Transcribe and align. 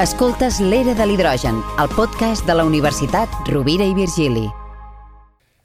Escoltes 0.00 0.62
l'Era 0.64 0.94
de 0.96 1.04
l'Hidrogen, 1.04 1.58
el 1.82 1.90
podcast 1.92 2.46
de 2.48 2.56
la 2.56 2.64
Universitat 2.64 3.52
Rovira 3.52 3.84
i 3.84 3.92
Virgili. 3.92 4.46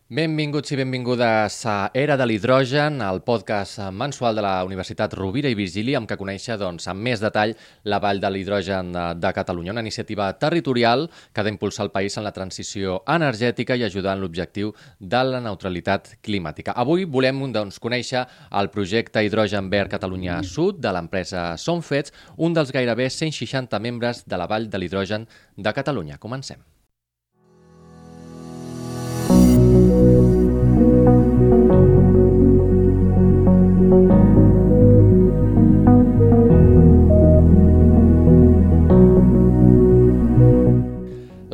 Benvinguts 0.06 0.70
i 0.70 0.76
benvingudes 0.78 1.56
a 1.66 1.90
Era 1.98 2.14
de 2.14 2.26
l'Hidrogen, 2.30 3.00
el 3.02 3.24
podcast 3.26 3.80
mensual 3.90 4.36
de 4.38 4.44
la 4.46 4.60
Universitat 4.64 5.16
Rovira 5.18 5.50
i 5.50 5.58
Virgili, 5.58 5.96
amb 5.98 6.06
què 6.06 6.14
conèixer 6.20 6.60
doncs, 6.62 6.86
amb 6.92 7.02
més 7.02 7.24
detall 7.24 7.56
la 7.90 7.98
Vall 7.98 8.22
de 8.22 8.30
l'Hidrogen 8.30 8.92
de, 8.94 9.06
de 9.18 9.32
Catalunya, 9.34 9.74
una 9.74 9.82
iniciativa 9.82 10.28
territorial 10.38 11.08
que 11.34 11.42
ha 11.42 11.46
d'impulsar 11.48 11.88
el 11.88 11.92
país 11.96 12.20
en 12.20 12.28
la 12.28 12.36
transició 12.36 13.00
energètica 13.16 13.74
i 13.74 13.88
ajudar 13.90 14.14
en 14.14 14.22
l'objectiu 14.22 14.76
de 15.00 15.24
la 15.26 15.42
neutralitat 15.42 16.20
climàtica. 16.22 16.78
Avui 16.78 17.10
volem 17.10 17.42
doncs, 17.50 17.82
conèixer 17.82 18.28
el 18.62 18.70
projecte 18.70 19.26
Hidrogen 19.26 19.74
Verd 19.74 19.90
Catalunya 19.98 20.38
Sud 20.46 20.86
de 20.86 20.94
l'empresa 20.94 21.56
Somfets, 21.58 22.14
un 22.38 22.54
dels 22.54 22.70
gairebé 22.70 23.10
160 23.10 23.82
membres 23.82 24.22
de 24.30 24.38
la 24.38 24.46
Vall 24.46 24.70
de 24.70 24.78
l'Hidrogen 24.78 25.26
de 25.58 25.74
Catalunya. 25.74 26.22
Comencem. 26.22 26.62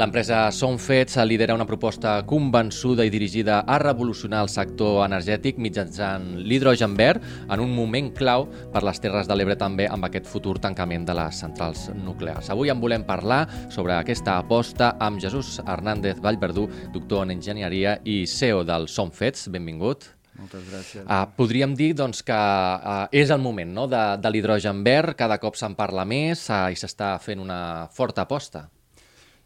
L'empresa 0.01 0.47
Som 0.49 0.79
Fets 0.81 1.13
lidera 1.29 1.53
una 1.53 1.67
proposta 1.69 2.15
convençuda 2.25 3.03
i 3.05 3.11
dirigida 3.13 3.59
a 3.69 3.75
revolucionar 3.77 4.39
el 4.41 4.49
sector 4.49 5.03
energètic 5.05 5.59
mitjançant 5.61 6.39
l'hidrogen 6.41 6.95
verd 6.97 7.21
en 7.53 7.61
un 7.61 7.69
moment 7.75 8.09
clau 8.17 8.47
per 8.73 8.81
les 8.81 8.97
Terres 9.03 9.29
de 9.29 9.37
l'Ebre 9.37 9.59
també 9.61 9.85
amb 9.85 10.07
aquest 10.09 10.25
futur 10.31 10.55
tancament 10.63 11.05
de 11.05 11.13
les 11.19 11.43
centrals 11.45 11.83
nuclears. 11.93 12.49
Avui 12.49 12.73
en 12.73 12.81
volem 12.81 13.05
parlar 13.05 13.43
sobre 13.69 13.93
aquesta 13.99 14.39
aposta 14.41 14.95
amb 14.97 15.21
Jesús 15.21 15.59
Hernández 15.67 16.17
Vallverdú, 16.17 16.65
doctor 16.97 17.27
en 17.27 17.37
enginyeria 17.37 17.99
i 18.01 18.23
CEO 18.25 18.65
del 18.65 18.89
Som 18.89 19.13
Fets. 19.13 19.51
Benvingut. 19.53 20.09
Moltes 20.41 20.65
gràcies. 20.65 21.05
Uh, 21.05 21.29
podríem 21.37 21.77
dir 21.77 21.93
doncs, 21.93 22.25
que 22.25 22.41
uh, 22.41 23.05
és 23.13 23.29
el 23.29 23.45
moment 23.45 23.77
no? 23.83 23.85
de, 23.85 24.03
de 24.17 24.33
l'hidrogen 24.33 24.81
verd, 24.81 25.13
cada 25.13 25.37
cop 25.37 25.61
se'n 25.61 25.77
parla 25.77 26.09
més 26.09 26.47
uh, 26.49 26.71
i 26.73 26.79
s'està 26.79 27.19
fent 27.21 27.45
una 27.45 27.85
forta 27.93 28.25
aposta. 28.25 28.71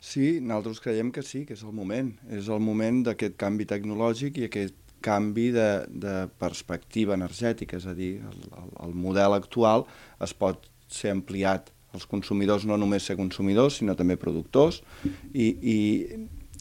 Sí, 0.05 0.39
nosaltres 0.41 0.81
creiem 0.83 1.09
que 1.11 1.23
sí, 1.25 1.45
que 1.49 1.55
és 1.57 1.63
el 1.65 1.73
moment. 1.73 2.11
És 2.29 2.49
el 2.53 2.61
moment 2.61 3.01
d'aquest 3.07 3.39
canvi 3.41 3.65
tecnològic 3.69 4.37
i 4.37 4.47
aquest 4.47 4.77
canvi 5.05 5.47
de, 5.53 5.69
de 5.89 6.13
perspectiva 6.41 7.15
energètica, 7.17 7.79
és 7.79 7.87
a 7.89 7.95
dir, 7.97 8.11
el, 8.21 8.45
el, 8.61 8.69
el 8.87 8.93
model 9.05 9.37
actual 9.37 9.85
es 10.21 10.33
pot 10.37 10.69
ser 10.91 11.13
ampliat 11.13 11.71
als 11.95 12.05
consumidors, 12.11 12.67
no 12.69 12.77
només 12.77 13.07
ser 13.07 13.17
consumidors, 13.17 13.79
sinó 13.81 13.95
també 13.97 14.17
productors, 14.21 14.81
i, 15.33 15.47
i 15.47 15.77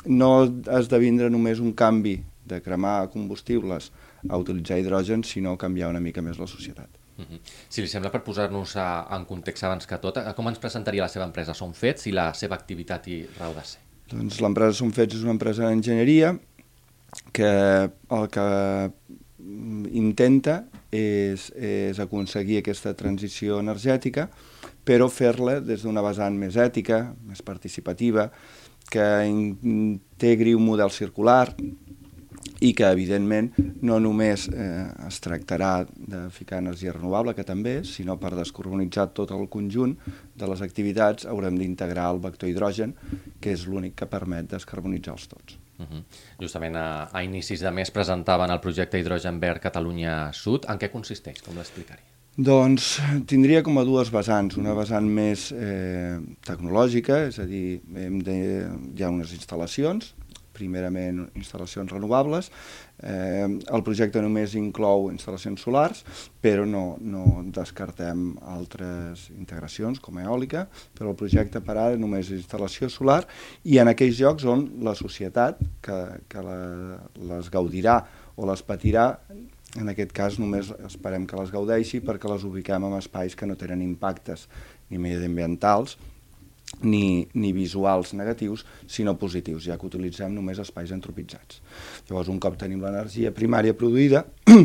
no 0.09 0.33
has 0.73 0.89
de 0.93 1.01
vindre 1.03 1.31
només 1.33 1.61
un 1.61 1.77
canvi 1.77 2.19
de 2.49 2.61
cremar 2.65 3.11
combustibles 3.13 3.91
a 4.29 4.41
utilitzar 4.41 4.81
hidrogen, 4.81 5.25
sinó 5.25 5.59
canviar 5.61 5.93
una 5.93 6.05
mica 6.05 6.25
més 6.25 6.41
la 6.41 6.49
societat. 6.49 7.04
-huh. 7.23 7.39
Si 7.69 7.81
li 7.81 7.89
sembla, 7.89 8.11
per 8.11 8.23
posar-nos 8.23 8.77
en 8.77 9.25
context 9.25 9.65
abans 9.65 9.87
que 9.87 9.99
tot, 9.99 10.19
com 10.35 10.49
ens 10.49 10.59
presentaria 10.59 11.03
la 11.03 11.09
seva 11.09 11.25
empresa 11.25 11.55
Som 11.55 11.73
Fets 11.73 12.07
i 12.07 12.13
la 12.13 12.33
seva 12.35 12.55
activitat 12.55 13.07
i 13.09 13.27
raó 13.39 13.55
de 13.55 13.65
ser? 13.65 13.81
Doncs 14.11 14.41
l'empresa 14.41 14.73
Som 14.73 14.93
Fets 14.93 15.15
és 15.15 15.23
una 15.23 15.33
empresa 15.33 15.69
d'enginyeria 15.69 16.39
que 17.33 17.51
el 18.11 18.29
que 18.29 18.91
intenta 19.93 20.65
és, 20.91 21.51
és 21.55 21.99
aconseguir 22.01 22.59
aquesta 22.59 22.95
transició 22.95 23.59
energètica, 23.61 24.29
però 24.85 25.09
fer-la 25.09 25.61
des 25.61 25.83
d'una 25.83 26.03
vessant 26.03 26.37
més 26.39 26.57
ètica, 26.57 27.15
més 27.25 27.43
participativa, 27.43 28.31
que 28.91 29.05
integri 29.27 30.55
un 30.55 30.65
model 30.65 30.91
circular, 30.91 31.55
i 32.65 32.73
que, 32.77 32.87
evidentment, 32.89 33.51
no 33.85 33.99
només 34.03 34.47
eh, 34.49 34.85
es 35.07 35.21
tractarà 35.25 35.73
de 35.95 36.25
ficar 36.35 36.63
energia 36.63 36.95
renovable, 36.95 37.35
que 37.37 37.45
també, 37.47 37.77
sinó 37.89 38.17
per 38.21 38.33
descarbonitzar 38.39 39.11
tot 39.17 39.35
el 39.37 39.49
conjunt 39.53 39.97
de 40.35 40.49
les 40.51 40.65
activitats 40.65 41.29
haurem 41.31 41.59
d'integrar 41.61 42.09
el 42.15 42.23
vector 42.25 42.49
hidrogen, 42.49 42.97
que 43.41 43.53
és 43.53 43.67
l'únic 43.69 43.99
que 44.01 44.11
permet 44.11 44.49
descarbonitzar-los 44.55 45.29
tots. 45.29 45.61
Uh 45.75 45.85
-huh. 45.85 46.03
Justament 46.41 46.77
a, 46.77 47.11
a 47.13 47.23
inicis 47.23 47.61
de 47.61 47.71
mes 47.71 47.91
presentaven 47.91 48.51
el 48.51 48.61
projecte 48.61 48.99
Hidrogen 48.99 49.41
Verd 49.41 49.61
Catalunya 49.61 50.33
Sud. 50.33 50.67
En 50.69 50.79
què 50.79 50.91
consisteix? 50.91 51.43
Com 51.43 51.57
l'explicaria? 51.57 52.05
Doncs 52.37 53.01
tindria 53.27 53.63
com 53.63 53.79
a 53.79 53.85
dues 53.85 54.11
vessants, 54.11 54.57
una 54.57 54.75
vessant 54.75 55.07
més 55.07 55.53
eh, 55.53 56.19
tecnològica, 56.43 57.27
és 57.29 57.39
a 57.39 57.45
dir, 57.47 57.81
hem 57.95 58.19
de, 58.23 58.67
hi 58.97 59.03
ha 59.03 59.11
unes 59.11 59.33
instal·lacions 59.33 60.15
primerament 60.55 61.25
instal·lacions 61.35 61.93
renovables. 61.93 62.51
Eh, 63.03 63.47
el 63.47 63.85
projecte 63.87 64.23
només 64.23 64.55
inclou 64.59 65.11
instal·lacions 65.11 65.65
solars, 65.67 66.05
però 66.45 66.65
no, 66.69 66.85
no 67.01 67.43
descartem 67.55 68.35
altres 68.55 69.29
integracions, 69.35 70.01
com 70.03 70.21
eòlica, 70.23 70.67
però 70.97 71.13
el 71.13 71.19
projecte 71.19 71.63
per 71.65 71.77
ara 71.77 71.99
només 72.01 72.31
és 72.31 72.45
instal·lació 72.45 72.91
solar 72.93 73.23
i 73.65 73.81
en 73.83 73.91
aquells 73.91 74.21
llocs 74.23 74.47
on 74.49 74.69
la 74.87 74.95
societat 74.99 75.61
que, 75.85 75.99
que 76.31 76.45
la, 76.45 76.61
les 77.35 77.51
gaudirà 77.53 78.01
o 78.37 78.47
les 78.49 78.63
patirà 78.67 79.11
en 79.81 79.91
aquest 79.91 80.13
cas 80.15 80.39
només 80.39 80.71
esperem 80.87 81.27
que 81.27 81.39
les 81.39 81.51
gaudeixi 81.51 82.01
perquè 82.05 82.31
les 82.31 82.45
ubiquem 82.47 82.87
en 82.87 82.97
espais 82.99 83.35
que 83.35 83.47
no 83.47 83.59
tenen 83.59 83.83
impactes 83.83 84.47
ni 84.91 85.01
mediambientals 85.03 85.97
ni, 86.83 87.27
ni 87.35 87.53
visuals 87.53 88.15
negatius, 88.15 88.65
sinó 88.87 89.17
positius, 89.19 89.69
ja 89.69 89.79
que 89.79 89.87
utilitzem 89.89 90.35
només 90.35 90.61
espais 90.63 90.93
antropitzats. 90.95 91.61
Llavors, 92.09 92.31
un 92.33 92.41
cop 92.43 92.59
tenim 92.61 92.83
l'energia 92.85 93.35
primària 93.35 93.77
produïda, 93.77 94.25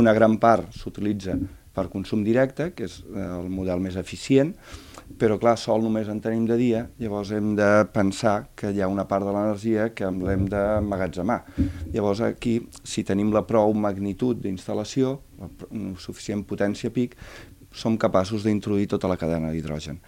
una 0.00 0.14
gran 0.16 0.38
part 0.42 0.72
s'utilitza 0.78 1.36
per 1.72 1.88
consum 1.92 2.22
directe, 2.24 2.72
que 2.76 2.86
és 2.88 2.98
eh, 3.02 3.28
el 3.40 3.48
model 3.52 3.80
més 3.80 3.96
eficient, 4.00 4.52
però 5.18 5.36
clar, 5.40 5.56
sol 5.60 5.82
només 5.84 6.08
en 6.08 6.20
tenim 6.24 6.44
de 6.48 6.56
dia, 6.60 6.82
llavors 7.00 7.32
hem 7.36 7.52
de 7.56 7.68
pensar 7.92 8.48
que 8.56 8.72
hi 8.72 8.80
ha 8.80 8.88
una 8.88 9.06
part 9.08 9.26
de 9.26 9.32
l'energia 9.34 9.90
que 9.96 10.08
l'hem 10.08 10.46
d'emmagatzemar. 10.52 11.42
Llavors 11.92 12.22
aquí, 12.28 12.58
si 12.84 13.04
tenim 13.08 13.32
la 13.34 13.44
prou 13.48 13.74
magnitud 13.76 14.40
d'instal·lació, 14.40 15.18
la 15.40 15.50
suficient 16.00 16.44
potència 16.48 16.92
pic, 16.92 17.16
som 17.72 17.96
capaços 17.96 18.44
d'introduir 18.44 18.88
tota 18.92 19.08
la 19.08 19.16
cadena 19.16 19.52
d'hidrogen 19.52 20.00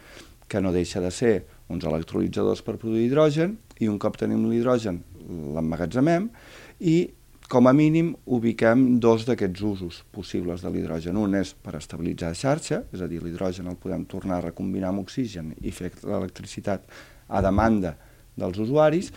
que 0.54 0.62
no 0.62 0.70
deixa 0.70 1.02
de 1.02 1.10
ser 1.10 1.34
uns 1.66 1.82
electrolitzadors 1.82 2.62
per 2.62 2.76
produir 2.78 3.08
hidrogen 3.08 3.56
i 3.82 3.90
un 3.90 3.98
cop 3.98 4.14
tenim 4.20 4.44
l'hidrogen 4.46 5.00
l'emmagatzemem 5.26 6.28
i 6.78 6.98
com 7.50 7.66
a 7.66 7.72
mínim 7.74 8.12
ubiquem 8.36 8.84
dos 9.02 9.26
d'aquests 9.26 9.64
usos 9.66 9.98
possibles 10.14 10.62
de 10.62 10.70
l'hidrogen. 10.70 11.18
Un 11.18 11.34
és 11.40 11.52
per 11.58 11.74
estabilitzar 11.76 12.30
la 12.32 12.38
xarxa, 12.38 12.80
és 12.94 13.02
a 13.02 13.10
dir, 13.10 13.20
l'hidrogen 13.22 13.68
el 13.68 13.76
podem 13.80 14.06
tornar 14.08 14.38
a 14.38 14.46
recombinar 14.46 14.92
amb 14.92 15.02
oxigen 15.02 15.52
i 15.60 15.74
fer 15.74 15.90
l'electricitat 16.06 16.86
a 17.28 17.42
demanda 17.44 17.96
dels 18.38 18.62
usuaris, 18.62 19.10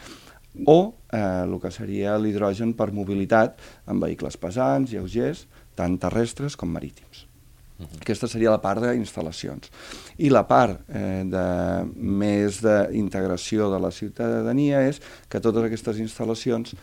o 0.65 0.79
eh, 1.13 1.21
el 1.45 1.55
que 1.61 1.71
seria 1.71 2.17
l'hidrogen 2.17 2.73
per 2.73 2.89
mobilitat 2.91 3.61
en 3.87 4.01
vehicles 4.01 4.41
pesants, 4.41 4.91
lleugers, 4.91 5.45
tant 5.77 6.01
terrestres 6.01 6.57
com 6.57 6.73
marítims. 6.73 7.26
Uh 7.79 7.85
-huh. 7.85 8.01
Aquesta 8.01 8.27
seria 8.27 8.49
la 8.49 8.61
part 8.61 8.81
d'instal·lacions. 8.81 9.69
I 10.17 10.29
la 10.29 10.47
part 10.47 10.81
eh, 10.89 11.23
de 11.25 11.85
més 11.95 12.61
d'integració 12.61 13.71
de 13.71 13.79
la 13.79 13.91
ciutadania 13.91 14.87
és 14.87 15.01
que 15.29 15.39
totes 15.39 15.63
aquestes 15.63 15.99
instal·lacions 15.99 16.73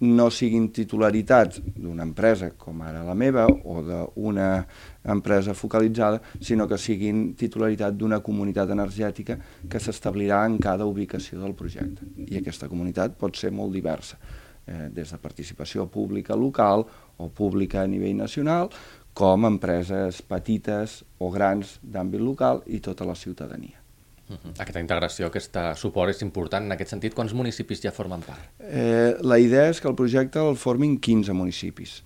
no 0.00 0.30
siguin 0.30 0.68
titularitats 0.74 1.60
d'una 1.76 2.02
empresa 2.02 2.50
com 2.58 2.80
ara 2.82 3.04
la 3.06 3.14
meva 3.14 3.46
o 3.46 3.82
d'una 3.82 4.48
empresa 5.04 5.54
focalitzada, 5.54 6.20
sinó 6.40 6.66
que 6.68 6.78
siguin 6.78 7.34
titularitat 7.38 7.94
d'una 7.94 8.20
comunitat 8.20 8.70
energètica 8.70 9.38
que 9.70 9.80
s'establirà 9.80 10.44
en 10.46 10.58
cada 10.58 10.86
ubicació 10.86 11.40
del 11.40 11.54
projecte. 11.54 12.02
I 12.26 12.40
aquesta 12.40 12.68
comunitat 12.68 13.16
pot 13.16 13.36
ser 13.36 13.52
molt 13.52 13.72
diversa, 13.72 14.18
eh, 14.66 14.88
des 14.90 15.10
de 15.10 15.18
participació 15.18 15.86
pública 15.86 16.34
local 16.34 16.84
o 17.16 17.28
pública 17.28 17.82
a 17.82 17.86
nivell 17.86 18.16
nacional, 18.16 18.70
com 19.14 19.46
empreses 19.46 20.20
petites 20.26 21.00
o 21.22 21.30
grans 21.30 21.78
d'àmbit 21.82 22.20
local 22.20 22.62
i 22.66 22.82
tota 22.82 23.06
la 23.06 23.14
ciutadania. 23.14 23.78
Uh 24.28 24.36
-huh. 24.36 24.52
Aquesta 24.58 24.80
integració, 24.80 25.26
aquest 25.26 25.56
suport 25.76 26.10
és 26.10 26.22
important. 26.22 26.64
En 26.64 26.72
aquest 26.72 26.90
sentit, 26.90 27.14
quants 27.14 27.32
municipis 27.32 27.80
ja 27.80 27.90
formen 27.92 28.20
part? 28.20 28.40
Eh, 28.58 29.16
la 29.20 29.38
idea 29.38 29.68
és 29.68 29.80
que 29.80 29.88
el 29.88 29.94
projecte 29.94 30.38
el 30.38 30.56
formin 30.56 30.98
15 30.98 31.32
municipis. 31.32 32.02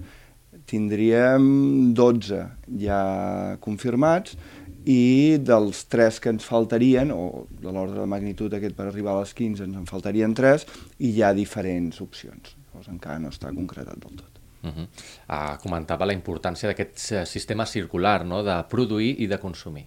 Tindríem 0.67 1.95
12 1.95 2.49
ja 2.79 3.57
confirmats 3.61 4.37
i 4.85 5.39
dels 5.41 5.85
3 5.89 6.21
que 6.21 6.29
ens 6.29 6.45
faltarien, 6.45 7.11
o 7.11 7.47
de 7.51 7.73
l'ordre 7.73 8.01
de 8.01 8.07
magnitud 8.07 8.53
aquest 8.53 8.75
per 8.75 8.87
arribar 8.87 9.13
a 9.17 9.21
les 9.21 9.35
15 9.35 9.65
ens 9.65 9.77
en 9.77 9.87
faltarien 9.87 10.35
3, 10.35 10.67
i 10.99 11.11
hi 11.11 11.23
ha 11.23 11.33
diferents 11.33 12.01
opcions. 12.01 12.57
Llavors 12.67 12.89
encara 12.89 13.19
no 13.19 13.29
està 13.29 13.55
concretat 13.55 13.99
del 13.99 14.17
tot. 14.17 14.38
Uh 14.63 14.71
-huh. 14.71 14.87
uh, 15.29 15.63
comentava 15.63 16.05
la 16.05 16.13
importància 16.13 16.67
d'aquest 16.67 17.27
sistema 17.27 17.65
circular, 17.65 18.25
no? 18.25 18.43
de 18.43 18.65
produir 18.69 19.15
i 19.19 19.27
de 19.27 19.39
consumir. 19.39 19.87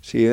Sí, 0.00 0.24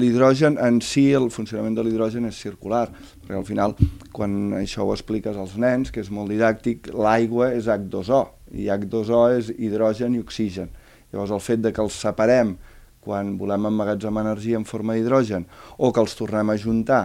l'hidrogen 0.00 0.58
en 0.58 0.80
si, 0.82 1.12
el 1.12 1.30
funcionament 1.30 1.76
de 1.76 1.84
l'hidrogen 1.84 2.24
és 2.26 2.40
circular, 2.42 2.88
perquè 3.22 3.38
al 3.38 3.46
final, 3.46 3.74
quan 4.12 4.52
això 4.58 4.82
ho 4.82 4.92
expliques 4.92 5.36
als 5.36 5.54
nens, 5.56 5.92
que 5.94 6.00
és 6.00 6.10
molt 6.10 6.32
didàctic, 6.32 6.90
l'aigua 6.92 7.52
és 7.54 7.68
H2O, 7.70 8.26
i 8.50 8.66
H2O 8.66 9.22
és 9.38 9.52
hidrogen 9.56 10.16
i 10.16 10.20
oxigen. 10.20 10.70
Llavors, 11.12 11.30
el 11.30 11.40
fet 11.44 11.62
de 11.62 11.72
que 11.72 11.82
els 11.84 11.94
separem 11.94 12.56
quan 13.02 13.36
volem 13.38 13.66
emmagatzemar 13.70 14.24
energia 14.26 14.58
en 14.58 14.66
forma 14.66 14.94
d'hidrogen 14.94 15.46
o 15.78 15.90
que 15.92 16.02
els 16.02 16.14
tornem 16.18 16.50
a 16.50 16.58
juntar 16.58 17.02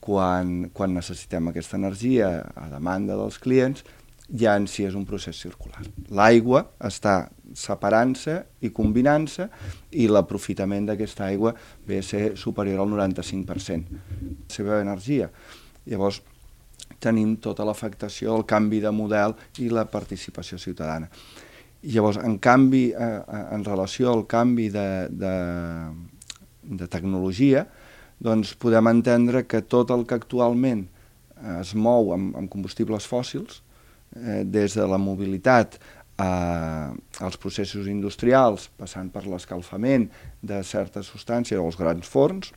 quan, 0.00 0.70
quan 0.72 0.94
necessitem 0.96 1.50
aquesta 1.50 1.76
energia 1.76 2.28
a 2.56 2.68
demanda 2.72 3.16
dels 3.18 3.38
clients, 3.42 3.84
ja 4.28 4.54
en 4.56 4.66
si 4.68 4.84
és 4.84 4.94
un 4.94 5.06
procés 5.08 5.38
circular. 5.40 5.82
L'aigua 6.12 6.64
està 6.84 7.28
separant-se 7.56 8.34
i 8.60 8.70
combinant-se 8.74 9.48
i 9.96 10.08
l'aprofitament 10.08 10.88
d'aquesta 10.90 11.28
aigua 11.30 11.54
ve 11.86 12.00
a 12.02 12.04
ser 12.04 12.36
superior 12.36 12.82
al 12.84 12.92
95% 12.92 13.88
la 13.88 14.52
seva 14.52 14.80
energia. 14.82 15.30
Llavors, 15.88 16.20
tenim 17.00 17.36
tota 17.40 17.64
l'afectació 17.64 18.34
del 18.34 18.46
canvi 18.48 18.80
de 18.84 18.92
model 18.92 19.34
i 19.62 19.68
la 19.72 19.86
participació 19.88 20.58
ciutadana. 20.58 21.08
Llavors, 21.82 22.18
en 22.18 22.38
canvi, 22.42 22.88
eh, 22.90 23.22
eh 23.22 23.44
en 23.54 23.64
relació 23.64 24.12
al 24.12 24.26
canvi 24.26 24.68
de, 24.68 25.08
de, 25.10 25.34
de 26.62 26.88
tecnologia, 26.88 27.66
doncs 28.18 28.54
podem 28.58 28.88
entendre 28.90 29.46
que 29.46 29.62
tot 29.62 29.90
el 29.94 30.04
que 30.06 30.18
actualment 30.18 30.88
es 31.60 31.74
mou 31.74 32.12
amb, 32.12 32.34
amb 32.36 32.50
combustibles 32.50 33.06
fòssils, 33.06 33.62
eh, 34.16 34.42
des 34.44 34.76
de 34.78 34.86
la 34.88 34.98
mobilitat 34.98 35.78
a, 36.18 36.92
als 37.20 37.38
processos 37.38 37.86
industrials, 37.86 38.68
passant 38.76 39.10
per 39.14 39.26
l'escalfament 39.26 40.08
de 40.42 40.62
certes 40.66 41.10
substàncies 41.12 41.60
o 41.60 41.68
els 41.68 41.78
grans 41.78 42.08
forns, 42.08 42.52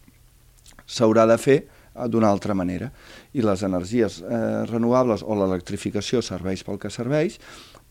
s'haurà 0.85 1.27
de 1.29 1.37
fer 1.41 1.59
eh, 1.61 2.07
d'una 2.09 2.31
altra 2.31 2.55
manera. 2.57 2.89
I 3.33 3.45
les 3.45 3.63
energies 3.67 4.21
eh, 4.21 4.41
renovables 4.71 5.23
o 5.23 5.37
l'electrificació 5.37 6.23
serveix 6.25 6.65
pel 6.67 6.81
que 6.81 6.91
serveix, 6.93 7.37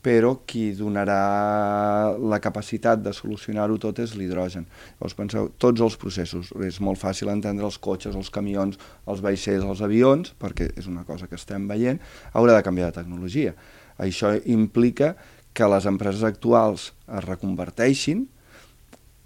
però 0.00 0.32
qui 0.48 0.70
donarà 0.76 2.16
la 2.16 2.38
capacitat 2.40 3.02
de 3.04 3.12
solucionar-ho 3.16 3.76
tot 3.80 4.00
és 4.00 4.14
l'hidrogen. 4.16 4.64
Llavors 4.96 5.16
penseu, 5.18 5.50
tots 5.60 5.84
els 5.84 5.98
processos, 6.00 6.54
és 6.64 6.80
molt 6.80 7.00
fàcil 7.00 7.28
entendre 7.32 7.68
els 7.68 7.76
cotxes, 7.78 8.16
els 8.16 8.32
camions, 8.32 8.80
els 9.06 9.20
vaixells, 9.24 9.66
els 9.66 9.84
avions, 9.84 10.32
perquè 10.40 10.70
és 10.80 10.88
una 10.88 11.04
cosa 11.04 11.28
que 11.28 11.36
estem 11.36 11.68
veient, 11.68 12.00
haurà 12.32 12.56
de 12.56 12.64
canviar 12.64 12.90
de 12.90 13.00
tecnologia. 13.02 13.54
Això 14.00 14.32
implica 14.48 15.14
que 15.52 15.68
les 15.68 15.86
empreses 15.90 16.24
actuals 16.24 16.90
es 17.04 17.24
reconverteixin, 17.26 18.24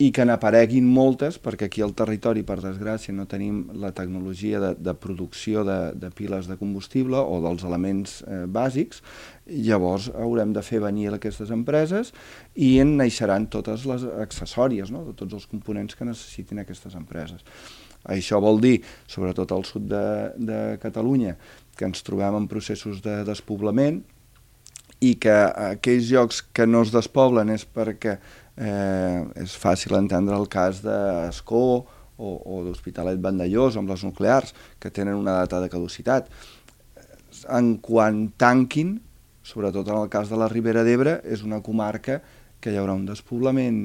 i 0.02 0.08
que 0.11 0.25
n'apareguin 0.26 0.87
moltes, 0.91 1.37
perquè 1.38 1.69
aquí 1.69 1.82
al 1.85 1.93
territori, 1.94 2.43
per 2.43 2.56
desgràcia, 2.58 3.14
no 3.14 3.29
tenim 3.31 3.61
la 3.79 3.93
tecnologia 3.94 4.58
de, 4.58 4.73
de 4.75 4.94
producció 4.99 5.62
de, 5.67 5.79
de 5.94 6.11
piles 6.11 6.49
de 6.50 6.56
combustible 6.58 7.20
o 7.20 7.38
dels 7.44 7.62
elements 7.62 8.17
eh, 8.26 8.43
bàsics, 8.50 9.05
llavors 9.46 10.08
haurem 10.11 10.55
de 10.56 10.64
fer 10.67 10.81
venir 10.82 11.12
aquestes 11.12 11.52
empreses 11.55 12.11
i 12.58 12.75
en 12.82 12.96
naixeran 12.99 13.46
totes 13.52 13.87
les 13.87 14.06
accessòries, 14.26 14.91
no? 14.91 15.05
de 15.06 15.14
tots 15.14 15.38
els 15.38 15.46
components 15.46 15.94
que 15.94 16.08
necessitin 16.08 16.64
aquestes 16.64 16.99
empreses. 16.99 17.46
Això 18.11 18.41
vol 18.43 18.58
dir, 18.61 18.81
sobretot 19.08 19.55
al 19.55 19.62
sud 19.64 19.87
de, 19.88 20.06
de 20.37 20.58
Catalunya, 20.82 21.38
que 21.79 21.87
ens 21.87 22.02
trobem 22.06 22.35
en 22.37 22.50
processos 22.50 22.99
de 23.05 23.23
despoblament 23.25 24.02
i 25.00 25.14
que 25.20 25.35
aquells 25.73 26.11
llocs 26.12 26.41
que 26.55 26.67
no 26.67 26.85
es 26.85 26.93
despoblen 26.94 27.50
és 27.55 27.67
perquè 27.67 28.19
Eh, 28.55 29.20
és 29.43 29.55
fàcil 29.58 29.96
entendre 29.99 30.37
el 30.38 30.46
cas 30.46 30.79
d'Escó 30.85 31.62
o, 31.75 32.29
o 32.38 32.61
d'Hospitalet 32.62 33.19
Vandellós 33.23 33.75
amb 33.81 33.91
les 33.91 34.05
nuclears, 34.06 34.55
que 34.79 34.93
tenen 34.94 35.19
una 35.19 35.41
data 35.41 35.58
de 35.62 35.70
caducitat. 35.73 36.31
En 37.50 37.75
quan 37.82 38.29
tanquin, 38.38 39.00
sobretot 39.43 39.91
en 39.91 39.99
el 39.99 40.08
cas 40.12 40.31
de 40.31 40.38
la 40.38 40.49
Ribera 40.52 40.85
d'Ebre, 40.87 41.19
és 41.26 41.43
una 41.43 41.61
comarca 41.67 42.20
que 42.62 42.70
hi 42.70 42.79
haurà 42.79 42.94
un 42.94 43.08
despoblament 43.08 43.81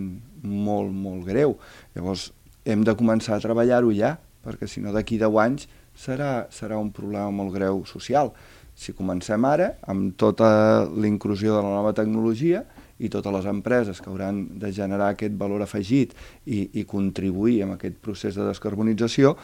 molt, 0.45 0.93
molt 0.93 1.25
greu. 1.27 1.57
Llavors, 1.97 2.29
hem 2.69 2.85
de 2.85 2.93
començar 2.95 3.35
a 3.35 3.43
treballar-ho 3.43 3.89
ja, 3.95 4.19
perquè 4.45 4.69
si 4.69 4.85
no 4.85 4.93
d'aquí 4.93 5.17
10 5.19 5.41
anys 5.41 5.65
serà, 5.97 6.45
serà 6.53 6.77
un 6.77 6.93
problema 6.93 7.33
molt 7.33 7.57
greu 7.57 7.81
social. 7.89 8.31
Si 8.79 8.93
comencem 8.95 9.43
ara, 9.43 9.73
amb 9.91 10.13
tota 10.19 10.85
l'inclusió 10.95 11.57
de 11.57 11.63
la 11.65 11.73
nova 11.81 11.91
tecnologia, 11.97 12.63
i 12.99 13.07
totes 13.11 13.31
les 13.31 13.47
empreses 13.47 14.01
que 14.03 14.11
hauran 14.11 14.41
de 14.59 14.71
generar 14.75 15.13
aquest 15.13 15.35
valor 15.39 15.63
afegit 15.63 16.13
i, 16.45 16.65
i 16.79 16.85
contribuir 16.87 17.61
amb 17.63 17.77
aquest 17.77 17.99
procés 18.03 18.35
de 18.35 18.47
descarbonització, 18.47 19.35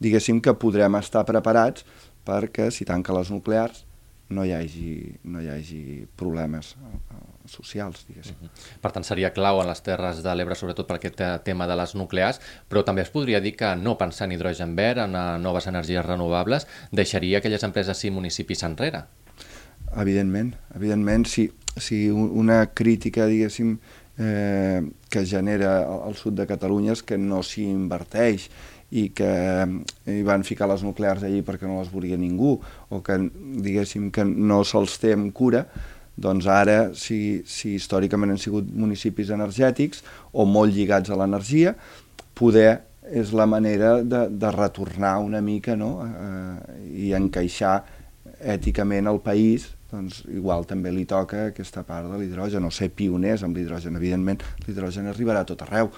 diguéssim 0.00 0.42
que 0.44 0.56
podrem 0.60 0.98
estar 1.00 1.24
preparats 1.28 1.86
perquè 2.28 2.68
si 2.74 2.84
tanca 2.88 3.16
les 3.16 3.32
nuclears 3.32 3.86
no 4.28 4.44
hi 4.44 4.52
hagi, 4.52 5.18
no 5.24 5.40
hi 5.40 5.48
hagi 5.48 5.82
problemes 6.16 6.74
eh, 6.76 7.18
socials, 7.48 8.04
diguéssim. 8.08 8.36
Uh 8.40 8.48
-huh. 8.48 8.80
Per 8.80 8.92
tant, 8.92 9.04
seria 9.04 9.32
clau 9.32 9.60
en 9.60 9.68
les 9.68 9.82
Terres 9.82 10.22
de 10.22 10.34
l'Ebre, 10.34 10.54
sobretot 10.54 10.86
per 10.86 10.96
aquest 10.96 11.20
tema 11.44 11.66
de 11.66 11.76
les 11.76 11.94
nuclears, 11.94 12.40
però 12.68 12.84
també 12.84 13.02
es 13.02 13.10
podria 13.10 13.40
dir 13.40 13.56
que 13.56 13.76
no 13.76 13.96
pensar 13.98 14.26
en 14.26 14.32
hidrogen 14.32 14.76
verd, 14.76 14.98
en 14.98 15.14
eh, 15.14 15.38
noves 15.38 15.66
energies 15.66 16.04
renovables, 16.04 16.66
deixaria 16.92 17.38
aquelles 17.38 17.62
empreses 17.62 18.04
i 18.04 18.10
municipis 18.10 18.62
enrere? 18.62 19.04
Evidentment, 19.96 20.54
evidentment, 20.74 21.26
si, 21.26 21.50
si 21.76 22.10
una 22.10 22.66
crítica, 22.74 23.26
diguéssim, 23.26 23.78
eh, 24.18 24.82
que 25.08 25.24
genera 25.24 25.84
al 26.04 26.16
sud 26.16 26.34
de 26.34 26.46
Catalunya 26.46 26.92
és 26.92 27.02
que 27.02 27.16
no 27.16 27.42
s'hi 27.46 27.64
inverteix 27.70 28.50
i 28.90 29.08
que 29.12 29.28
eh, 29.28 29.68
hi 30.08 30.24
van 30.24 30.44
ficar 30.46 30.68
les 30.70 30.82
nuclears 30.86 31.24
allí 31.26 31.42
perquè 31.44 31.68
no 31.68 31.78
les 31.80 31.92
volia 31.92 32.16
ningú 32.16 32.56
o 32.88 33.00
que, 33.04 33.18
diguéssim, 33.64 34.10
que 34.14 34.24
no 34.24 34.62
se'ls 34.64 34.96
té 35.02 35.12
en 35.16 35.28
cura, 35.36 35.66
doncs 36.18 36.48
ara, 36.50 36.78
si, 36.98 37.44
si 37.46 37.76
històricament 37.76 38.34
han 38.34 38.42
sigut 38.42 38.68
municipis 38.74 39.30
energètics 39.34 40.02
o 40.32 40.48
molt 40.48 40.74
lligats 40.74 41.12
a 41.12 41.18
l'energia, 41.20 41.76
poder 42.38 42.80
és 43.08 43.32
la 43.32 43.46
manera 43.48 43.98
de, 44.04 44.26
de 44.28 44.50
retornar 44.52 45.18
una 45.24 45.40
mica 45.40 45.76
no? 45.76 45.92
eh, 46.04 46.78
i 47.08 47.12
encaixar 47.16 47.80
èticament 48.38 49.08
el 49.10 49.20
país 49.24 49.70
doncs 49.88 50.20
igual 50.28 50.66
també 50.68 50.92
li 50.92 51.06
toca 51.08 51.48
aquesta 51.48 51.82
part 51.86 52.10
de 52.10 52.18
l'hidrogen, 52.20 52.64
o 52.64 52.70
ser 52.70 52.90
pioners 52.92 53.44
amb 53.46 53.56
l'hidrogen. 53.56 53.96
Evidentment, 53.96 54.42
l'hidrogen 54.66 55.08
arribarà 55.08 55.44
a 55.44 55.48
tot 55.48 55.64
arreu, 55.64 55.88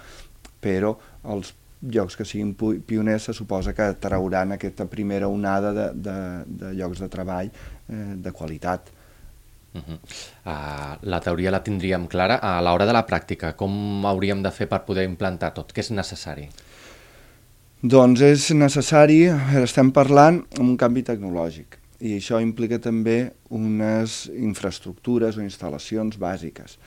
però 0.63 0.95
els 1.35 1.51
llocs 1.81 2.17
que 2.17 2.27
siguin 2.29 2.55
pioners 2.87 3.31
se 3.31 3.35
suposa 3.35 3.75
que 3.75 3.93
trauran 4.00 4.53
aquesta 4.53 4.87
primera 4.87 5.29
onada 5.29 5.73
de, 5.73 5.87
de, 5.95 6.16
de 6.47 6.73
llocs 6.76 7.00
de 7.00 7.09
treball 7.09 7.50
eh, 7.50 8.14
de 8.16 8.33
qualitat. 8.33 8.90
Uh 9.73 9.81
-huh. 9.81 9.99
uh, 10.45 10.99
la 11.02 11.21
teoria 11.21 11.50
la 11.50 11.62
tindríem 11.62 12.07
clara. 12.07 12.40
A 12.43 12.61
l'hora 12.61 12.87
de 12.87 12.93
la 12.93 13.07
pràctica, 13.07 13.55
com 13.55 14.05
hauríem 14.05 14.43
de 14.43 14.50
fer 14.50 14.69
per 14.69 14.85
poder 14.85 15.05
implantar 15.05 15.55
tot? 15.55 15.73
Què 15.73 15.81
és 15.81 15.90
necessari? 15.90 16.49
Doncs 17.83 18.21
és 18.21 18.50
necessari, 18.50 19.31
estem 19.62 19.90
parlant, 19.90 20.45
un 20.59 20.76
canvi 20.76 21.02
tecnològic 21.02 21.81
i 22.00 22.16
això 22.16 22.40
implica 22.40 22.78
també 22.81 23.31
unes 23.52 24.25
infraestructures 24.33 25.37
o 25.37 25.45
instal·lacions 25.45 26.16
bàsiques. 26.21 26.78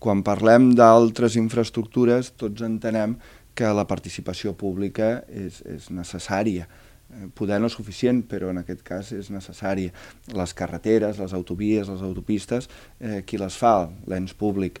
Quan 0.00 0.24
parlem 0.26 0.70
d'altres 0.74 1.36
infraestructures, 1.36 2.32
tots 2.40 2.64
entenem 2.66 3.18
que 3.54 3.72
la 3.74 3.86
participació 3.88 4.54
pública 4.58 5.20
és, 5.28 5.60
és 5.66 5.90
necessària. 5.94 6.68
Eh, 7.10 7.28
poder 7.34 7.60
no 7.60 7.70
és 7.70 7.76
suficient, 7.76 8.22
però 8.30 8.50
en 8.54 8.62
aquest 8.62 8.82
cas 8.86 9.12
és 9.16 9.30
necessària. 9.34 9.92
Les 10.36 10.54
carreteres, 10.54 11.18
les 11.18 11.34
autovies, 11.36 11.88
les 11.88 12.04
autopistes, 12.06 12.70
eh, 13.00 13.22
qui 13.26 13.40
les 13.40 13.56
fa? 13.56 13.90
L'ens 14.10 14.34
públic. 14.34 14.80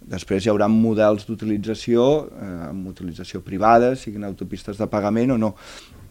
Després 0.00 0.44
hi 0.44 0.52
haurà 0.52 0.68
models 0.68 1.26
d'utilització, 1.28 2.06
eh, 2.30 2.54
amb 2.70 2.88
utilització 2.88 3.42
privada, 3.44 3.94
siguin 3.96 4.24
autopistes 4.24 4.78
de 4.78 4.88
pagament 4.88 5.36
o 5.36 5.38
no 5.38 5.54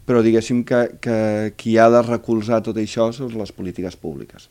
però 0.05 0.21
diguéssim 0.21 0.63
que, 0.63 0.81
que 1.01 1.53
qui 1.57 1.77
ha 1.81 1.89
de 1.89 2.03
recolzar 2.05 2.62
tot 2.63 2.77
això 2.77 3.09
són 3.13 3.33
les 3.39 3.51
polítiques 3.51 3.97
públiques. 3.97 4.50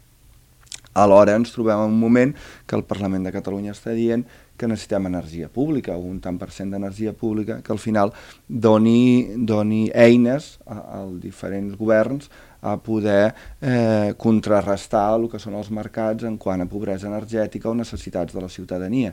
Alhora 0.94 1.34
ens 1.38 1.50
trobem 1.54 1.80
en 1.86 1.94
un 1.94 1.98
moment 1.98 2.34
que 2.66 2.76
el 2.78 2.84
Parlament 2.86 3.26
de 3.26 3.32
Catalunya 3.34 3.74
està 3.74 3.94
dient 3.94 4.26
que 4.64 4.72
necessitem 4.72 5.10
energia 5.10 5.50
pública, 5.52 5.98
un 6.00 6.16
tant 6.24 6.40
per 6.40 6.48
cent 6.54 6.72
d'energia 6.72 7.12
pública, 7.12 7.60
que 7.60 7.72
al 7.74 7.80
final 7.82 8.14
doni, 8.48 9.36
doni 9.44 9.84
eines 9.92 10.54
als 10.64 11.20
diferents 11.20 11.76
governs 11.76 12.30
a 12.64 12.78
poder 12.80 13.34
eh, 13.60 14.14
contrarrestar 14.16 15.04
el 15.18 15.28
que 15.28 15.38
són 15.42 15.58
els 15.60 15.68
mercats 15.68 16.24
en 16.24 16.38
quant 16.40 16.64
a 16.64 16.68
pobresa 16.70 17.10
energètica 17.10 17.68
o 17.68 17.76
necessitats 17.76 18.32
de 18.32 18.40
la 18.40 18.48
ciutadania. 18.48 19.12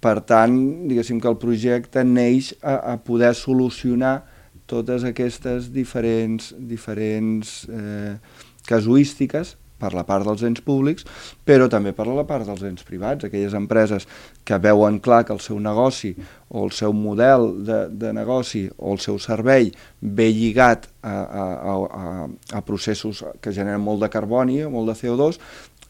Per 0.00 0.18
tant, 0.28 0.56
diguéssim 0.88 1.20
que 1.20 1.30
el 1.30 1.38
projecte 1.40 2.04
neix 2.04 2.52
a, 2.60 2.76
a 2.92 2.96
poder 3.00 3.32
solucionar 3.38 4.18
totes 4.68 5.06
aquestes 5.08 5.70
diferents, 5.72 6.52
diferents 6.58 7.62
eh, 7.70 8.18
casuístiques 8.68 9.56
per 9.78 9.92
la 9.94 10.06
part 10.08 10.26
dels 10.26 10.42
ens 10.46 10.62
públics, 10.64 11.06
però 11.44 11.68
també 11.72 11.92
per 11.96 12.06
la 12.08 12.24
part 12.28 12.46
dels 12.48 12.64
ens 12.66 12.84
privats, 12.86 13.26
aquelles 13.26 13.54
empreses 13.58 14.08
que 14.46 14.58
veuen 14.62 14.98
clar 15.04 15.24
que 15.26 15.34
el 15.34 15.42
seu 15.44 15.60
negoci 15.60 16.14
o 16.48 16.64
el 16.64 16.72
seu 16.72 16.94
model 16.96 17.48
de, 17.66 17.80
de 17.90 18.12
negoci 18.16 18.66
o 18.76 18.94
el 18.94 19.00
seu 19.02 19.20
servei 19.22 19.70
ve 20.00 20.28
lligat 20.32 20.88
a, 21.02 21.14
a, 21.14 21.46
a, 21.76 22.04
a 22.58 22.66
processos 22.66 23.24
que 23.40 23.52
generen 23.52 23.84
molt 23.84 24.04
de 24.04 24.12
carboni 24.12 24.62
o 24.64 24.70
molt 24.72 24.92
de 24.92 24.98
CO2, 25.00 25.40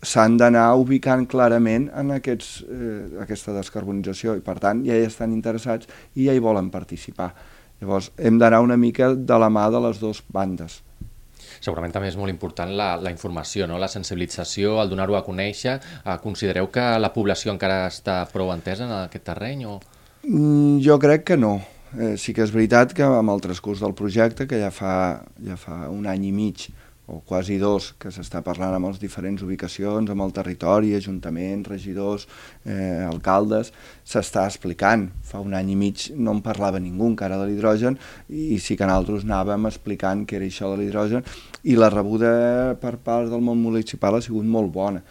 s'han 0.07 0.37
d'anar 0.37 0.69
ubicant 0.79 1.25
clarament 1.27 1.89
en 1.97 2.13
aquests, 2.19 2.63
eh, 2.69 3.21
aquesta 3.25 3.55
descarbonització 3.57 4.37
i 4.37 4.45
per 4.45 4.59
tant 4.63 4.85
ja 4.87 4.97
hi 4.97 5.07
estan 5.09 5.33
interessats 5.33 5.89
i 6.15 6.29
ja 6.29 6.35
hi 6.37 6.43
volen 6.43 6.71
participar. 6.71 7.33
Llavors 7.81 8.11
hem 8.17 8.39
d'anar 8.41 8.63
una 8.65 8.77
mica 8.77 9.15
de 9.15 9.39
la 9.39 9.51
mà 9.53 9.69
de 9.71 9.81
les 9.89 10.01
dues 10.01 10.23
bandes. 10.33 10.83
Segurament 11.61 11.95
també 11.95 12.11
és 12.13 12.19
molt 12.19 12.33
important 12.33 12.73
la, 12.77 12.95
la 13.03 13.13
informació, 13.15 13.69
no? 13.71 13.79
la 13.83 13.91
sensibilització, 13.93 14.81
el 14.83 14.91
donar-ho 14.93 15.19
a 15.19 15.25
conèixer. 15.27 15.79
Eh, 16.03 16.19
considereu 16.23 16.71
que 16.73 16.87
la 17.01 17.13
població 17.15 17.55
encara 17.55 17.87
està 17.91 18.23
prou 18.33 18.53
entesa 18.55 18.87
en 18.89 18.95
aquest 19.05 19.27
terreny? 19.31 19.67
O... 19.71 19.79
Mm, 20.27 20.79
jo 20.85 20.99
crec 21.03 21.27
que 21.33 21.41
no. 21.41 21.57
Eh, 21.97 22.17
sí 22.21 22.35
que 22.35 22.45
és 22.45 22.53
veritat 22.53 22.93
que 22.97 23.07
amb 23.07 23.33
el 23.33 23.41
transcurs 23.45 23.81
del 23.85 23.95
projecte, 23.97 24.49
que 24.51 24.59
ja 24.61 24.73
fa, 24.75 25.23
ja 25.47 25.57
fa 25.61 25.87
un 25.93 26.09
any 26.11 26.29
i 26.29 26.35
mig 26.35 26.69
o 27.07 27.21
quasi 27.23 27.57
dos, 27.63 27.93
que 28.03 28.11
s'està 28.11 28.41
parlant 28.43 28.75
amb 28.75 28.89
les 28.89 28.99
diferents 28.99 29.43
ubicacions, 29.47 30.11
amb 30.11 30.25
el 30.25 30.33
territori, 30.35 30.91
ajuntaments, 30.97 31.69
regidors, 31.71 32.27
eh, 32.65 33.05
alcaldes, 33.07 33.71
s'està 34.03 34.47
explicant. 34.51 35.07
Fa 35.23 35.39
un 35.43 35.55
any 35.55 35.71
i 35.71 35.79
mig 35.79 36.09
no 36.17 36.35
en 36.35 36.43
parlava 36.43 36.83
ningú 36.83 37.07
encara 37.13 37.39
de 37.39 37.47
l'hidrogen 37.47 37.99
i 38.29 38.59
sí 38.59 38.75
que 38.75 38.89
nosaltres 38.89 39.27
anàvem 39.29 39.71
explicant 39.71 40.27
què 40.27 40.41
era 40.41 40.51
això 40.51 40.73
de 40.73 40.83
l'hidrogen 40.83 41.23
i 41.63 41.79
la 41.79 41.93
rebuda 41.95 42.75
per 42.83 42.97
part 42.99 43.31
del 43.31 43.45
món 43.45 43.63
municipal 43.63 44.19
ha 44.19 44.25
sigut 44.25 44.45
molt 44.45 44.75
bona 44.75 45.03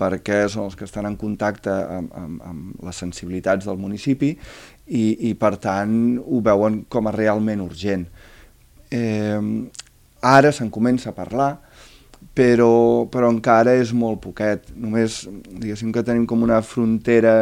perquè 0.00 0.46
són 0.48 0.68
els 0.68 0.76
que 0.76 0.86
estan 0.88 1.08
en 1.08 1.16
contacte 1.20 1.72
amb, 1.72 2.12
amb, 2.16 2.42
amb 2.44 2.84
les 2.86 3.00
sensibilitats 3.02 3.68
del 3.68 3.80
municipi 3.80 4.32
i, 4.32 5.04
i 5.28 5.34
per 5.40 5.54
tant 5.60 5.94
ho 6.20 6.40
veuen 6.44 6.84
com 6.88 7.08
a 7.08 7.14
realment 7.14 7.60
urgent. 7.64 8.06
Eh, 8.90 9.40
Ara 10.20 10.52
se'n 10.52 10.70
comença 10.70 11.10
a 11.10 11.16
parlar, 11.16 11.54
però, 12.36 13.08
però 13.10 13.30
encara 13.32 13.74
és 13.80 13.92
molt 13.96 14.20
poquet. 14.24 14.70
Només, 14.76 15.22
diguéssim 15.50 15.92
que 15.92 16.04
tenim 16.04 16.26
com 16.28 16.42
una 16.44 16.60
frontera 16.62 17.36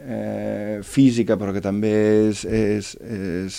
eh, 0.00 0.80
física, 0.82 1.38
però 1.38 1.54
que 1.54 1.62
també 1.64 1.92
és, 2.28 2.44
és, 2.44 2.94
és, 3.00 3.58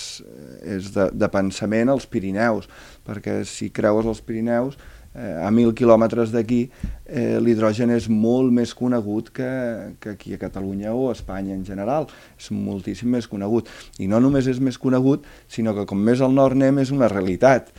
és 0.77 0.89
de, 0.95 1.09
de 1.13 1.29
pensament 1.31 1.93
als 1.93 2.07
Pirineus, 2.09 2.67
perquè 3.07 3.41
si 3.47 3.71
creues 3.73 4.09
els 4.09 4.23
Pirineus, 4.25 4.75
eh, 5.13 5.37
a 5.43 5.51
mil 5.51 5.73
quilòmetres 5.77 6.33
d'aquí, 6.33 6.65
eh, 7.05 7.37
l'hidrogen 7.43 7.91
és 7.93 8.07
molt 8.09 8.51
més 8.55 8.73
conegut 8.77 9.31
que, 9.35 9.51
que 9.99 10.15
aquí 10.15 10.33
a 10.35 10.41
Catalunya 10.41 10.95
o 10.95 11.09
a 11.09 11.15
Espanya 11.15 11.55
en 11.55 11.63
general. 11.67 12.09
És 12.39 12.51
moltíssim 12.51 13.11
més 13.11 13.27
conegut. 13.31 13.69
I 13.99 14.09
no 14.11 14.19
només 14.23 14.47
és 14.47 14.59
més 14.59 14.79
conegut, 14.81 15.27
sinó 15.47 15.75
que 15.77 15.87
com 15.87 15.99
més 15.99 16.21
al 16.21 16.35
nord 16.35 16.57
anem 16.59 16.83
és 16.83 16.91
una 16.95 17.11
realitat 17.11 17.71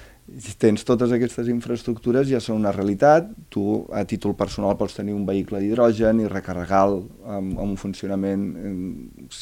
tens 0.59 0.85
totes 0.87 1.11
aquestes 1.13 1.49
infraestructures 1.51 2.29
ja 2.31 2.39
són 2.41 2.61
una 2.61 2.73
realitat, 2.73 3.27
tu 3.51 3.83
a 3.93 4.05
títol 4.09 4.37
personal 4.39 4.77
pots 4.79 4.95
tenir 4.97 5.17
un 5.17 5.27
vehicle 5.27 5.61
d'hidrogen 5.61 6.23
i 6.23 6.29
recarregar-lo 6.31 7.03
amb, 7.27 7.57
amb 7.59 7.73
un 7.73 7.75
funcionament 7.81 8.45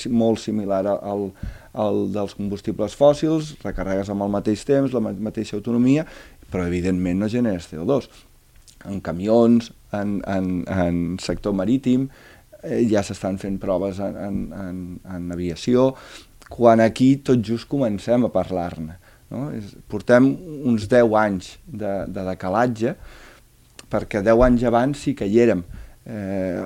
molt 0.08 0.40
similar 0.40 0.82
al, 0.96 1.28
al 1.84 2.00
dels 2.14 2.34
combustibles 2.38 2.96
fòssils, 2.96 3.54
recarregues 3.62 4.10
amb 4.10 4.24
el 4.26 4.32
mateix 4.32 4.64
temps, 4.66 4.96
la 4.96 5.04
mateixa 5.04 5.58
autonomia, 5.58 6.06
però 6.50 6.64
evidentment 6.66 7.20
no 7.20 7.30
generes 7.30 7.68
CO2. 7.70 8.08
En 8.88 9.04
camions, 9.04 9.70
en, 9.92 10.18
en, 10.26 10.50
en 10.64 11.20
sector 11.20 11.54
marítim, 11.54 12.08
eh, 12.64 12.82
ja 12.88 13.04
s'estan 13.04 13.38
fent 13.38 13.60
proves 13.60 14.00
en, 14.00 14.16
en, 14.16 14.42
en, 14.56 14.82
en 15.04 15.30
aviació, 15.36 15.92
quan 16.50 16.80
aquí 16.82 17.14
tot 17.22 17.44
just 17.46 17.68
comencem 17.70 18.26
a 18.26 18.32
parlar-ne. 18.32 18.96
No? 19.30 19.48
Portem 19.90 20.26
uns 20.66 20.88
10 20.90 21.14
anys 21.18 21.52
de, 21.66 21.92
de 22.10 22.24
decalatge, 22.26 22.94
perquè 23.90 24.24
10 24.26 24.46
anys 24.46 24.66
abans 24.70 25.04
sí 25.06 25.14
que 25.18 25.28
hi 25.28 25.38
érem. 25.44 25.62
Eh, 26.10 26.64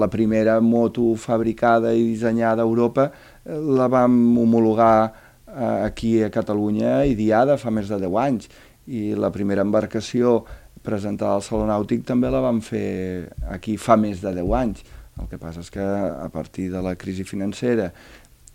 la 0.00 0.08
primera 0.08 0.60
moto 0.62 1.12
fabricada 1.18 1.90
i 1.92 2.04
dissenyada 2.12 2.62
a 2.62 2.68
Europa 2.68 3.08
eh, 3.10 3.56
la 3.58 3.88
vam 3.90 4.14
homologar 4.38 5.10
eh, 5.10 5.84
aquí 5.88 6.22
a 6.22 6.30
Catalunya 6.30 7.00
i 7.04 7.16
diada 7.18 7.58
fa 7.58 7.72
més 7.74 7.90
de 7.90 7.98
10 7.98 8.20
anys 8.22 8.46
i 8.86 9.10
la 9.18 9.32
primera 9.34 9.66
embarcació 9.66 10.38
presentada 10.86 11.34
al 11.34 11.44
Saló 11.44 11.66
Nàutic 11.68 12.06
també 12.06 12.30
la 12.30 12.40
vam 12.40 12.62
fer 12.64 13.28
aquí 13.50 13.76
fa 13.76 13.98
més 14.00 14.22
de 14.22 14.32
10 14.38 14.56
anys. 14.62 14.84
El 15.20 15.28
que 15.28 15.38
passa 15.42 15.60
és 15.60 15.68
que 15.74 15.84
a 15.84 16.28
partir 16.32 16.70
de 16.72 16.80
la 16.80 16.94
crisi 16.96 17.26
financera 17.26 17.90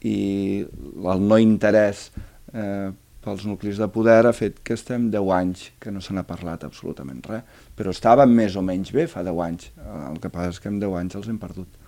i 0.02 0.64
el 0.64 1.28
no 1.28 1.38
interès 1.38 2.08
eh, 2.54 2.90
pels 3.25 3.46
nuclis 3.50 3.79
de 3.82 3.88
poder 3.91 4.22
ha 4.29 4.34
fet 4.38 4.62
que 4.63 4.75
estem 4.77 5.10
10 5.13 5.32
anys 5.34 5.63
que 5.82 5.91
no 5.91 6.03
se 6.03 6.13
n'ha 6.13 6.25
parlat 6.27 6.63
absolutament 6.67 7.24
res. 7.25 7.41
Però 7.75 7.94
estàvem 7.94 8.32
més 8.38 8.55
o 8.55 8.63
menys 8.65 8.94
bé 8.94 9.08
fa 9.12 9.25
10 9.25 9.41
anys. 9.48 9.72
El 10.12 10.22
que 10.22 10.32
passa 10.34 10.53
és 10.53 10.62
que 10.62 10.70
en 10.70 10.79
10 10.84 11.00
anys 11.01 11.17
els 11.20 11.32
hem 11.32 11.41
perdut. 11.41 11.82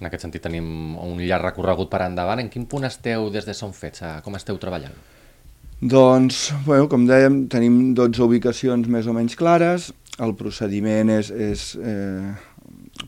En 0.00 0.08
aquest 0.08 0.24
sentit 0.26 0.42
tenim 0.42 0.96
un 0.98 1.18
llarg 1.20 1.50
recorregut 1.50 1.90
per 1.92 2.02
endavant. 2.06 2.40
En 2.42 2.50
quin 2.52 2.66
punt 2.66 2.88
esteu 2.88 3.28
des 3.30 3.46
de 3.46 3.54
Som 3.54 3.72
Fets? 3.76 4.02
Com 4.24 4.38
esteu 4.38 4.58
treballant? 4.58 4.96
Doncs, 5.80 6.50
bueno, 6.66 6.90
com 6.92 7.06
dèiem, 7.08 7.46
tenim 7.52 7.94
12 7.96 8.20
ubicacions 8.24 8.88
més 8.92 9.06
o 9.08 9.14
menys 9.16 9.36
clares. 9.36 9.90
El 10.20 10.34
procediment 10.36 11.12
és, 11.14 11.30
és 11.32 11.62
eh, 11.80 12.32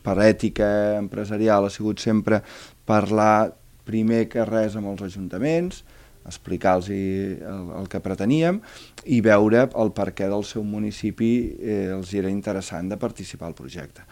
per 0.05 0.15
ètica 0.25 0.69
empresarial, 0.97 1.67
ha 1.67 1.73
sigut 1.73 2.01
sempre 2.01 2.41
parlar 2.89 3.53
primer 3.85 4.25
que 4.31 4.45
res 4.47 4.77
amb 4.79 4.89
els 4.93 5.03
ajuntaments, 5.05 5.83
explicar-los 6.25 6.89
el, 6.89 7.69
el 7.79 7.89
que 7.91 8.01
preteníem 8.03 8.61
i 9.05 9.21
veure 9.25 9.67
el 9.67 9.93
perquè 9.95 10.29
del 10.31 10.45
seu 10.47 10.63
municipi 10.63 11.33
eh, 11.59 11.85
els 11.95 12.13
era 12.17 12.31
interessant 12.31 12.91
de 12.91 12.99
participar 12.99 13.49
al 13.49 13.57
projecte. 13.57 14.05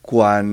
Quan 0.00 0.48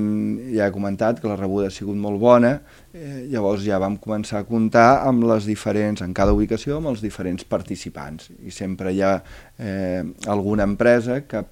ja 0.52 0.66
he 0.68 0.72
comentat 0.74 1.22
que 1.22 1.28
la 1.30 1.38
rebuda 1.38 1.70
ha 1.70 1.74
sigut 1.74 1.96
molt 1.96 2.20
bona, 2.20 2.52
eh, 2.92 3.24
llavors 3.32 3.64
ja 3.64 3.80
vam 3.80 3.96
començar 3.98 4.42
a 4.42 4.46
comptar 4.46 5.00
amb 5.08 5.24
les 5.30 5.48
diferents, 5.48 6.04
en 6.04 6.12
cada 6.14 6.34
ubicació, 6.36 6.76
amb 6.78 6.92
els 6.92 7.00
diferents 7.02 7.48
participants. 7.48 8.28
I 8.44 8.52
sempre 8.54 8.92
hi 8.92 9.00
ha 9.02 9.14
eh, 9.58 10.04
alguna 10.28 10.68
empresa 10.68 11.22
que 11.26 11.46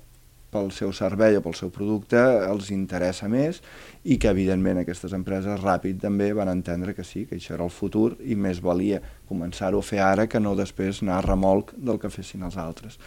pel 0.56 0.70
seu 0.72 0.92
servei 0.94 1.36
o 1.36 1.42
pel 1.44 1.56
seu 1.58 1.70
producte 1.74 2.20
els 2.46 2.70
interessa 2.74 3.28
més 3.28 3.60
i 4.04 4.16
que 4.22 4.30
evidentment 4.30 4.80
aquestes 4.80 5.14
empreses 5.16 5.62
ràpid 5.62 6.00
també 6.02 6.30
van 6.36 6.50
entendre 6.52 6.94
que 6.94 7.04
sí, 7.04 7.26
que 7.26 7.36
això 7.40 7.56
era 7.56 7.66
el 7.66 7.74
futur 7.74 8.14
i 8.24 8.38
més 8.38 8.62
valia 8.64 9.02
començar-ho 9.28 9.80
a 9.82 9.86
fer 9.86 10.02
ara 10.04 10.26
que 10.30 10.40
no 10.40 10.54
després 10.58 11.02
anar 11.02 11.20
a 11.20 11.26
remolc 11.26 11.72
del 11.76 12.00
que 12.02 12.10
fessin 12.12 12.46
els 12.46 12.58
altres. 12.60 12.98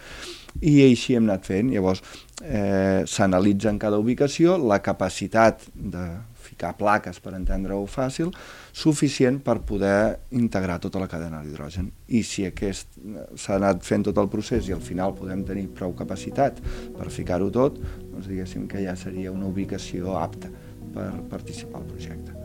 I 0.60 0.80
així 0.84 1.16
hem 1.16 1.28
anat 1.28 1.46
fent, 1.46 1.70
llavors 1.72 2.02
eh, 2.42 3.06
s'analitza 3.06 3.70
en 3.70 3.78
cada 3.78 4.00
ubicació 4.02 4.56
la 4.58 4.80
capacitat 4.82 5.66
de 5.74 6.06
ficar 6.40 6.72
plaques, 6.76 7.20
per 7.22 7.34
entendre-ho 7.36 7.84
fàcil, 7.88 8.32
suficient 8.72 9.38
per 9.44 9.60
poder 9.66 10.20
integrar 10.36 10.80
tota 10.82 11.00
la 11.02 11.08
cadena 11.10 11.42
d'hidrogen. 11.44 11.90
I 12.08 12.24
si 12.26 12.46
aquest 12.48 12.98
s'ha 13.36 13.56
anat 13.60 13.84
fent 13.86 14.08
tot 14.08 14.18
el 14.18 14.30
procés 14.32 14.68
i 14.68 14.74
al 14.76 14.82
final 14.84 15.14
podem 15.16 15.44
tenir 15.46 15.68
prou 15.76 15.94
capacitat 15.96 16.60
per 16.96 17.08
ficar-ho 17.12 17.52
tot, 17.54 17.78
doncs 18.10 18.28
diguéssim 18.30 18.66
que 18.68 18.84
ja 18.84 18.96
seria 18.98 19.32
una 19.32 19.48
ubicació 19.48 20.18
apta 20.18 20.50
per 20.90 21.10
participar 21.30 21.80
al 21.80 21.90
projecte 21.92 22.39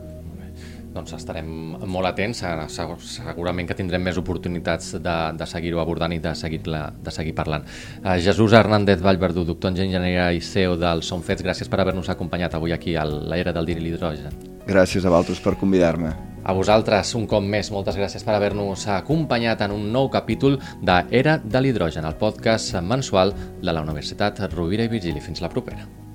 doncs 0.96 1.14
estarem 1.16 1.48
molt 1.86 2.08
atents, 2.08 2.42
segurament 2.72 3.68
que 3.68 3.76
tindrem 3.78 4.02
més 4.06 4.18
oportunitats 4.20 4.94
de, 4.96 5.16
de 5.36 5.48
seguir-ho 5.48 5.82
abordant 5.82 6.14
i 6.16 6.20
de 6.22 6.32
seguir, 6.38 6.62
la, 6.72 6.86
de 6.90 7.14
seguir 7.14 7.34
parlant. 7.36 7.66
Uh, 8.02 8.16
Jesús 8.22 8.56
Hernández 8.56 9.02
Vallverdú, 9.04 9.44
doctor 9.48 9.74
en 9.74 9.82
enginyeria 9.84 10.30
i 10.32 10.40
CEO 10.40 10.78
del 10.80 11.04
Som 11.06 11.24
Fets, 11.26 11.44
gràcies 11.46 11.70
per 11.70 11.82
haver-nos 11.82 12.10
acompanyat 12.12 12.56
avui 12.56 12.74
aquí 12.76 12.96
a 12.96 13.04
l'era 13.06 13.54
del 13.56 13.68
dir 13.68 13.78
i 13.80 13.84
l'hidrogen. 13.84 14.40
Gràcies 14.66 15.04
a 15.04 15.12
vosaltres 15.12 15.42
per 15.44 15.54
convidar-me. 15.60 16.14
A 16.46 16.54
vosaltres, 16.54 17.10
un 17.18 17.26
cop 17.26 17.42
més, 17.42 17.72
moltes 17.74 17.98
gràcies 17.98 18.22
per 18.22 18.36
haver-nos 18.36 18.86
acompanyat 18.94 19.64
en 19.66 19.74
un 19.74 19.88
nou 19.94 20.06
capítol 20.14 20.60
de 20.78 21.00
Era 21.10 21.40
de 21.42 21.62
l'Hidrogen, 21.62 22.06
el 22.06 22.18
podcast 22.22 22.78
mensual 22.86 23.34
de 23.62 23.74
la 23.74 23.82
Universitat 23.82 24.46
Rovira 24.54 24.86
i 24.86 24.92
Virgili. 24.92 25.22
Fins 25.22 25.42
la 25.42 25.50
propera. 25.50 26.05